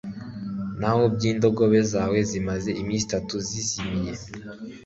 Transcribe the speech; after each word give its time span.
naho 0.79 0.99
iby'indogobe 1.09 1.79
zawe 1.91 2.17
zimaze 2.29 2.69
iminsi 2.81 3.03
itatu 3.07 3.35
zizimiye 3.47 4.11